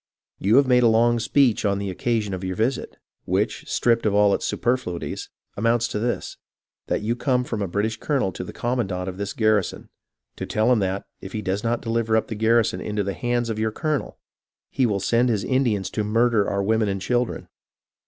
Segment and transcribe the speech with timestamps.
[0.39, 4.15] You have made a long speech on the occasion of your visit, which, stripped of
[4.15, 6.37] all its superflui ties, amounts to this—
[6.87, 9.89] that you come from a British colo nel to the commandant of this garrison,
[10.37, 13.51] to tell him that, if he does not deliver up the garrison into the hands
[13.51, 14.17] of your colonel,
[14.71, 17.47] he will send his Indians to murder our women and children.